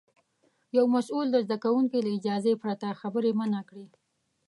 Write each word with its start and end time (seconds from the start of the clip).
یو 0.77 0.85
مسوول 0.93 1.27
د 1.31 1.37
زده 1.45 1.57
کوونکي 1.63 1.97
له 2.05 2.09
اجازې 2.17 2.53
پرته 2.63 2.97
خبرې 3.01 3.31
منع 3.39 3.61
کړې. 3.69 3.87